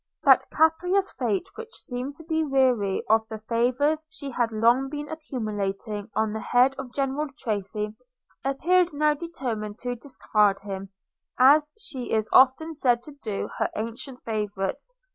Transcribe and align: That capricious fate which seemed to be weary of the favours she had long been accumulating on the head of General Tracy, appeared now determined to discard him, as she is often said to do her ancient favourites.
That 0.23 0.45
capricious 0.49 1.11
fate 1.13 1.47
which 1.53 1.75
seemed 1.77 2.15
to 2.15 2.23
be 2.23 2.43
weary 2.43 3.03
of 3.07 3.21
the 3.29 3.37
favours 3.47 4.07
she 4.09 4.31
had 4.31 4.51
long 4.51 4.89
been 4.89 5.07
accumulating 5.07 6.09
on 6.15 6.33
the 6.33 6.39
head 6.39 6.73
of 6.79 6.91
General 6.91 7.27
Tracy, 7.37 7.95
appeared 8.43 8.93
now 8.93 9.13
determined 9.13 9.77
to 9.77 9.93
discard 9.95 10.59
him, 10.61 10.89
as 11.37 11.71
she 11.79 12.11
is 12.13 12.27
often 12.33 12.73
said 12.73 13.03
to 13.03 13.11
do 13.21 13.51
her 13.59 13.69
ancient 13.75 14.23
favourites. 14.23 14.95